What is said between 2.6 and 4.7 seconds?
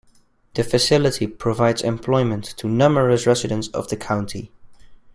numerous residents of the county.